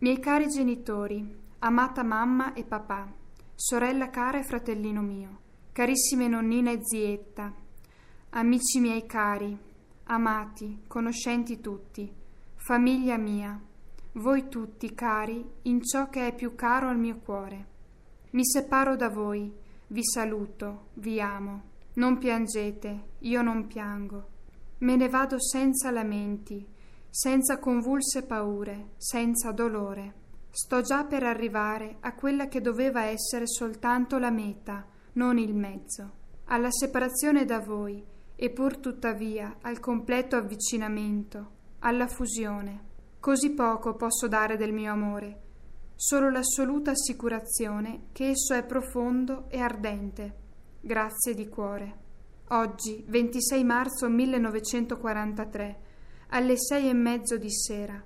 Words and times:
Miei 0.00 0.20
cari 0.20 0.46
genitori, 0.46 1.28
amata 1.58 2.04
mamma 2.04 2.52
e 2.52 2.62
papà, 2.62 3.12
sorella 3.56 4.10
cara 4.10 4.38
e 4.38 4.44
fratellino 4.44 5.02
mio, 5.02 5.40
carissime 5.72 6.28
nonnina 6.28 6.70
e 6.70 6.78
zietta, 6.80 7.52
amici 8.30 8.78
miei 8.78 9.06
cari, 9.06 9.58
amati, 10.04 10.82
conoscenti 10.86 11.58
tutti, 11.58 12.08
famiglia 12.54 13.16
mia, 13.16 13.60
voi 14.12 14.48
tutti 14.48 14.94
cari 14.94 15.44
in 15.62 15.82
ciò 15.82 16.08
che 16.08 16.28
è 16.28 16.32
più 16.32 16.54
caro 16.54 16.88
al 16.88 16.98
mio 16.98 17.16
cuore. 17.16 17.66
Mi 18.30 18.44
separo 18.44 18.94
da 18.94 19.08
voi, 19.08 19.52
vi 19.88 20.04
saluto, 20.04 20.90
vi 20.94 21.20
amo. 21.20 21.62
Non 21.94 22.18
piangete, 22.18 23.14
io 23.18 23.42
non 23.42 23.66
piango. 23.66 24.28
Me 24.78 24.94
ne 24.94 25.08
vado 25.08 25.40
senza 25.40 25.90
lamenti, 25.90 26.64
senza 27.10 27.58
convulse 27.58 28.24
paure, 28.24 28.90
senza 28.96 29.52
dolore. 29.52 30.14
Sto 30.50 30.80
già 30.80 31.04
per 31.04 31.22
arrivare 31.22 31.96
a 32.00 32.14
quella 32.14 32.48
che 32.48 32.60
doveva 32.60 33.04
essere 33.04 33.46
soltanto 33.46 34.18
la 34.18 34.30
meta, 34.30 34.86
non 35.12 35.38
il 35.38 35.54
mezzo, 35.54 36.12
alla 36.46 36.70
separazione 36.70 37.44
da 37.44 37.60
voi 37.60 38.04
e 38.34 38.50
pur 38.50 38.78
tuttavia 38.78 39.58
al 39.62 39.80
completo 39.80 40.36
avvicinamento, 40.36 41.50
alla 41.80 42.06
fusione. 42.06 42.86
Così 43.20 43.50
poco 43.50 43.94
posso 43.94 44.28
dare 44.28 44.56
del 44.56 44.72
mio 44.72 44.92
amore, 44.92 45.42
solo 45.94 46.30
l'assoluta 46.30 46.92
assicurazione 46.92 48.06
che 48.12 48.28
esso 48.30 48.54
è 48.54 48.64
profondo 48.64 49.46
e 49.48 49.58
ardente. 49.58 50.36
Grazie 50.80 51.34
di 51.34 51.48
cuore. 51.48 52.06
Oggi, 52.50 53.04
26 53.06 53.64
marzo 53.64 54.08
1943, 54.08 55.80
alle 56.28 56.58
sei 56.58 56.88
e 56.88 56.92
mezzo 56.92 57.36
di 57.36 57.50
sera, 57.50 58.02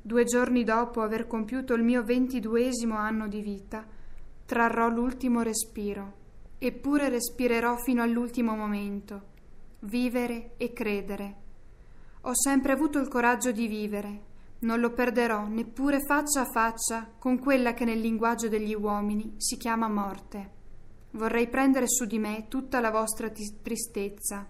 due 0.00 0.24
giorni 0.24 0.64
dopo 0.64 1.00
aver 1.00 1.26
compiuto 1.26 1.74
il 1.74 1.82
mio 1.82 2.02
ventiduesimo 2.02 2.96
anno 2.96 3.28
di 3.28 3.40
vita, 3.40 3.86
trarrò 4.44 4.88
l'ultimo 4.88 5.42
respiro, 5.42 6.14
eppure 6.58 7.08
respirerò 7.08 7.76
fino 7.76 8.02
all'ultimo 8.02 8.56
momento. 8.56 9.30
Vivere 9.80 10.52
e 10.56 10.72
credere. 10.72 11.36
Ho 12.22 12.32
sempre 12.34 12.72
avuto 12.72 12.98
il 12.98 13.08
coraggio 13.08 13.50
di 13.50 13.66
vivere, 13.66 14.20
non 14.60 14.78
lo 14.78 14.92
perderò 14.92 15.46
neppure 15.46 16.00
faccia 16.00 16.42
a 16.42 16.50
faccia 16.50 17.10
con 17.18 17.38
quella 17.38 17.74
che 17.74 17.84
nel 17.84 17.98
linguaggio 17.98 18.48
degli 18.48 18.74
uomini 18.74 19.34
si 19.38 19.56
chiama 19.56 19.88
morte. 19.88 20.50
Vorrei 21.12 21.48
prendere 21.48 21.88
su 21.88 22.06
di 22.06 22.18
me 22.18 22.46
tutta 22.48 22.80
la 22.80 22.90
vostra 22.90 23.28
t- 23.28 23.60
tristezza. 23.60 24.46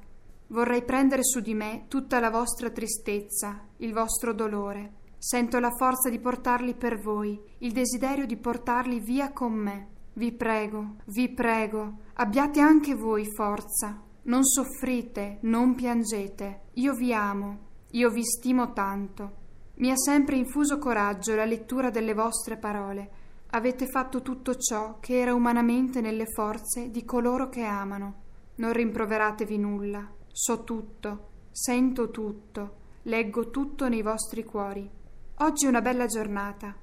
Vorrei 0.52 0.84
prendere 0.84 1.24
su 1.24 1.40
di 1.40 1.54
me 1.54 1.86
tutta 1.88 2.20
la 2.20 2.28
vostra 2.28 2.68
tristezza, 2.68 3.68
il 3.78 3.94
vostro 3.94 4.34
dolore. 4.34 5.00
Sento 5.16 5.58
la 5.58 5.70
forza 5.70 6.10
di 6.10 6.18
portarli 6.18 6.74
per 6.74 7.00
voi, 7.00 7.40
il 7.60 7.72
desiderio 7.72 8.26
di 8.26 8.36
portarli 8.36 9.00
via 9.00 9.32
con 9.32 9.54
me. 9.54 9.88
Vi 10.12 10.30
prego, 10.32 10.96
vi 11.06 11.30
prego, 11.30 12.00
abbiate 12.14 12.60
anche 12.60 12.94
voi 12.94 13.26
forza. 13.34 13.98
Non 14.24 14.44
soffrite, 14.44 15.38
non 15.42 15.74
piangete. 15.74 16.64
Io 16.74 16.92
vi 16.92 17.14
amo, 17.14 17.58
io 17.92 18.10
vi 18.10 18.22
stimo 18.22 18.74
tanto. 18.74 19.36
Mi 19.76 19.90
ha 19.90 19.96
sempre 19.96 20.36
infuso 20.36 20.76
coraggio 20.76 21.34
la 21.34 21.46
lettura 21.46 21.88
delle 21.88 22.12
vostre 22.12 22.58
parole. 22.58 23.10
Avete 23.52 23.86
fatto 23.86 24.20
tutto 24.20 24.54
ciò 24.56 24.98
che 25.00 25.18
era 25.18 25.32
umanamente 25.32 26.02
nelle 26.02 26.26
forze 26.26 26.90
di 26.90 27.06
coloro 27.06 27.48
che 27.48 27.62
amano. 27.62 28.14
Non 28.56 28.74
rimproveratevi 28.74 29.56
nulla. 29.56 30.20
So 30.34 30.64
tutto, 30.64 31.28
sento 31.50 32.10
tutto, 32.10 32.76
leggo 33.02 33.50
tutto 33.50 33.86
nei 33.86 34.00
vostri 34.00 34.44
cuori. 34.44 34.88
Oggi 35.36 35.66
è 35.66 35.68
una 35.68 35.82
bella 35.82 36.06
giornata. 36.06 36.74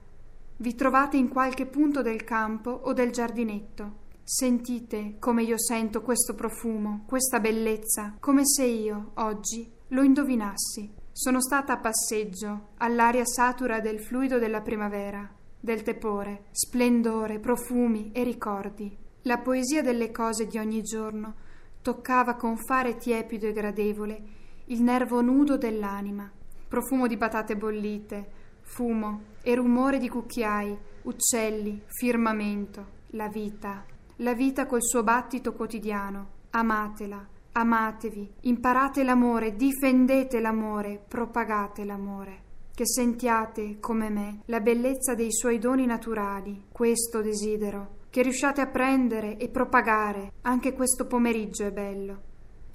Vi 0.58 0.76
trovate 0.76 1.18
in 1.18 1.30
qualche 1.30 1.66
punto 1.66 2.04
del 2.04 2.24
campo 2.24 2.70
o 2.70 2.94
del 2.94 3.10
giardinetto. 3.10 4.08
Sentite 4.24 5.16
come 5.18 5.42
io 5.42 5.58
sento 5.58 6.04
questo 6.04 6.36
profumo, 6.36 7.06
questa 7.08 7.40
bellezza, 7.40 8.18
come 8.20 8.46
se 8.46 8.66
io, 8.66 9.14
oggi, 9.16 9.68
lo 9.88 10.04
indovinassi. 10.04 10.94
Sono 11.12 11.42
stata 11.42 11.74
a 11.74 11.80
passeggio, 11.80 12.68
all'aria 12.78 13.26
satura 13.26 13.80
del 13.80 14.00
fluido 14.00 14.38
della 14.38 14.62
primavera, 14.62 15.28
del 15.60 15.82
tepore, 15.82 16.50
splendore, 16.52 17.40
profumi 17.40 18.12
e 18.14 18.24
ricordi. 18.24 18.96
La 19.24 19.40
poesia 19.40 19.82
delle 19.82 20.12
cose 20.12 20.46
di 20.46 20.60
ogni 20.60 20.84
giorno 20.84 21.48
toccava 21.90 22.36
con 22.36 22.56
fare 22.56 22.98
tiepido 22.98 23.48
e 23.48 23.52
gradevole 23.52 24.22
il 24.66 24.84
nervo 24.84 25.22
nudo 25.22 25.58
dell'anima. 25.58 26.32
Profumo 26.68 27.08
di 27.08 27.18
patate 27.18 27.58
bollite, 27.58 28.30
fumo 28.62 29.22
e 29.42 29.56
rumore 29.56 29.98
di 29.98 30.08
cucchiai, 30.08 30.78
uccelli, 31.02 31.82
firmamento, 31.88 32.86
la 33.14 33.28
vita. 33.28 33.84
La 34.18 34.36
vita 34.36 34.68
col 34.68 34.84
suo 34.84 35.02
battito 35.02 35.54
quotidiano. 35.54 36.38
Amatela, 36.52 37.28
Amatevi, 37.54 38.34
imparate 38.42 39.04
l'amore, 39.04 39.56
difendete 39.56 40.40
l'amore, 40.40 41.04
propagate 41.08 41.86
l'amore. 41.86 42.44
Che 42.72 42.86
sentiate, 42.86 43.80
come 43.80 44.10
me, 44.12 44.42
la 44.46 44.60
bellezza 44.60 45.16
dei 45.16 45.32
suoi 45.32 45.58
doni 45.58 45.88
naturali, 45.88 46.66
questo 46.72 47.22
desidero. 47.22 47.98
Che 48.12 48.24
riusciate 48.24 48.60
a 48.60 48.66
prendere 48.66 49.38
e 49.38 49.50
propagare, 49.50 50.32
anche 50.42 50.74
questo 50.74 51.06
pomeriggio 51.06 51.64
è 51.64 51.72
bello. 51.72 52.22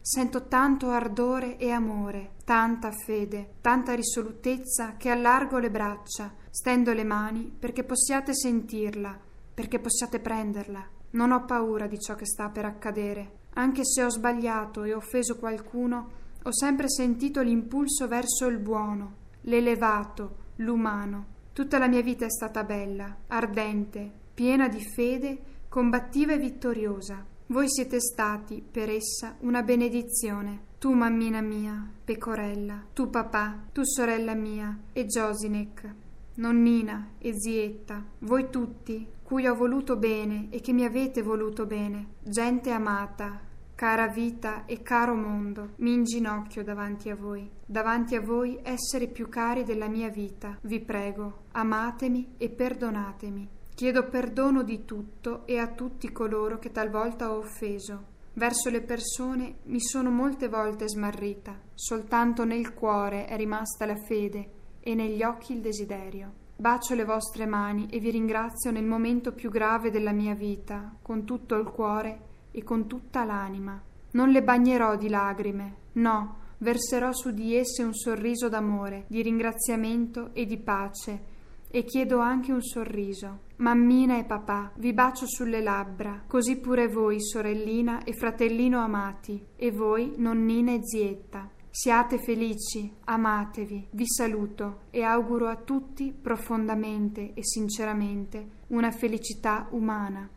Sento 0.00 0.47
tanto 0.47 0.91
ardore 0.91 1.56
e 1.56 1.72
amore, 1.72 2.34
tanta 2.45 2.93
fede, 2.93 3.55
tanta 3.61 3.94
risolutezza 3.94 4.94
che 4.97 5.11
allargo 5.11 5.59
le 5.59 5.73
braccia, 5.73 6.33
stendo 6.50 6.93
le 6.93 7.03
mani 7.03 7.53
perché 7.59 7.83
possiate 7.83 8.33
sentirla, 8.33 9.19
perché 9.53 9.81
possiate 9.81 10.21
prenderla. 10.21 10.87
Non 11.11 11.33
ho 11.33 11.44
paura 11.44 11.89
di 11.89 11.99
ciò 11.99 12.15
che 12.15 12.27
sta 12.27 12.49
per 12.50 12.67
accadere. 12.67 13.39
Anche 13.55 13.84
se 13.84 14.05
ho 14.05 14.11
sbagliato 14.11 14.84
e 14.84 14.94
offeso 14.94 15.37
qualcuno, 15.39 16.11
ho 16.44 16.53
sempre 16.53 16.89
sentito 16.89 17.43
l'impulso 17.43 18.06
verso 18.06 18.47
il 18.47 18.59
buono, 18.59 19.15
l'elevato, 19.43 20.37
l'umano. 20.56 21.27
Tutta 21.53 21.78
la 21.78 21.89
mia 21.89 22.03
vita 22.03 22.25
è 22.25 22.31
stata 22.31 22.62
bella, 22.62 23.17
ardente, 23.27 24.23
piena 24.34 24.69
di 24.69 24.81
fede, 24.81 25.39
combattiva 25.69 26.33
e 26.33 26.39
vittoriosa. 26.39 27.25
Voi 27.47 27.69
siete 27.69 28.00
stati, 28.00 28.62
per 28.69 28.91
essa, 28.91 29.37
una 29.41 29.62
benedizione. 29.62 30.72
Tu, 30.78 30.93
mammina 30.93 31.41
mia, 31.41 31.89
pecorella, 32.05 32.87
tu, 32.93 33.09
papà, 33.09 33.69
tu, 33.73 33.83
sorella 33.84 34.34
mia, 34.34 34.78
e 34.93 35.06
Josinek, 35.06 35.94
nonnina 36.34 37.12
e 37.19 37.33
zietta, 37.39 38.05
voi 38.21 38.50
tutti, 38.50 39.06
cui 39.23 39.47
ho 39.47 39.55
voluto 39.55 39.97
bene 39.97 40.49
e 40.50 40.61
che 40.61 40.73
mi 40.73 40.84
avete 40.84 41.23
voluto 41.23 41.65
bene, 41.65 42.09
gente 42.23 42.71
amata, 42.71 43.41
cara 43.75 44.09
vita 44.09 44.65
e 44.67 44.83
caro 44.83 45.15
mondo, 45.15 45.71
mi 45.77 45.93
inginocchio 45.93 46.62
davanti 46.62 47.09
a 47.09 47.17
voi, 47.17 47.50
davanti 47.65 48.15
a 48.15 48.21
voi 48.21 48.59
essere 48.62 49.06
più 49.09 49.28
cari 49.28 49.65
della 49.65 49.89
mia 49.89 50.09
vita, 50.09 50.59
vi 50.62 50.81
prego, 50.81 51.44
amatemi 51.53 52.34
e 52.37 52.50
perdonatemi. 52.50 53.49
Chiedo 53.75 54.09
perdono 54.09 54.62
di 54.62 54.85
tutto 54.85 55.45
e 55.47 55.59
a 55.59 55.67
tutti 55.67 56.12
coloro 56.12 56.61
che 56.61 56.71
talvolta 56.71 57.33
ho 57.33 57.39
offeso. 57.39 58.12
Verso 58.35 58.71
le 58.71 58.83
persone 58.83 59.57
mi 59.65 59.81
sono 59.81 60.11
molte 60.11 60.49
volte 60.49 60.89
smarrita, 60.89 61.59
soltanto 61.75 62.45
nel 62.45 62.73
cuore 62.73 63.27
è 63.27 63.37
rimasta 63.37 63.85
la 63.85 63.97
fede 63.97 64.51
e 64.79 64.95
negli 64.95 65.25
occhi 65.25 65.55
il 65.55 65.61
desiderio. 65.61 66.33
Bacio 66.55 66.95
le 66.95 67.05
vostre 67.05 67.47
mani 67.47 67.89
e 67.91 67.99
vi 67.99 68.11
ringrazio 68.11 68.71
nel 68.71 68.85
momento 68.85 69.33
più 69.33 69.51
grave 69.51 69.91
della 69.91 70.12
mia 70.12 70.35
vita, 70.35 70.95
con 71.03 71.25
tutto 71.25 71.56
il 71.56 71.65
cuore 71.65 72.21
e 72.53 72.62
con 72.62 72.87
tutta 72.87 73.25
l'anima. 73.25 73.83
Non 74.12 74.29
le 74.29 74.45
bagnerò 74.45 74.95
di 74.95 75.09
lagrime, 75.09 75.75
no, 75.94 76.37
verserò 76.59 77.12
su 77.12 77.32
di 77.32 77.56
esse 77.56 77.82
un 77.82 77.93
sorriso 77.93 78.49
d'amore, 78.49 79.06
di 79.09 79.20
ringraziamento 79.20 80.31
e 80.32 80.47
di 80.47 80.59
pace, 80.59 81.32
e 81.75 81.82
chiedo 81.82 82.20
anche 82.20 82.53
un 82.53 82.62
sorriso. 82.62 83.41
Mammina 83.56 84.19
e 84.19 84.25
papà, 84.25 84.73
vi 84.77 84.93
bacio 84.93 85.27
sulle 85.27 85.62
labbra, 85.62 86.25
così 86.27 86.59
pure 86.59 86.89
voi, 86.89 87.21
sorellina 87.21 88.03
e 88.03 88.12
fratellino 88.12 88.81
amati, 88.81 89.47
e 89.55 89.71
voi, 89.71 90.15
nonnina 90.17 90.73
e 90.73 90.81
zietta. 90.83 91.51
Siate 91.71 92.19
felici, 92.19 92.93
amatevi, 93.05 93.89
vi 93.93 94.06
saluto 94.06 94.83
e 94.91 95.03
auguro 95.03 95.49
a 95.49 95.56
tutti 95.56 96.12
profondamente 96.12 97.33
e 97.35 97.45
sinceramente 97.45 98.62
una 98.69 98.91
felicità 98.91 99.69
umana. 99.71 100.29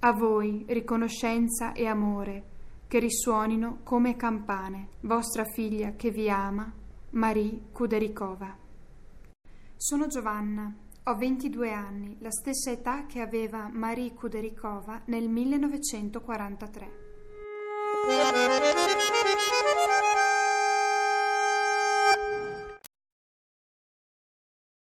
A 0.00 0.12
voi 0.12 0.64
riconoscenza 0.68 1.72
e 1.72 1.86
amore 1.86 2.44
che 2.88 2.98
risuonino 2.98 3.78
come 3.82 4.16
campane. 4.16 4.88
Vostra 5.00 5.44
figlia 5.44 5.92
che 5.92 6.10
vi 6.10 6.28
ama, 6.28 6.72
Marie 7.10 7.60
Kuderikova. 7.72 8.56
Sono 9.76 10.06
Giovanna, 10.06 10.76
ho 11.04 11.16
22 11.16 11.72
anni, 11.72 12.16
la 12.20 12.30
stessa 12.30 12.70
età 12.70 13.06
che 13.06 13.20
aveva 13.20 13.68
Marie 13.72 14.14
Kuderikova 14.14 15.02
nel 15.06 15.28
1943. 15.28 17.11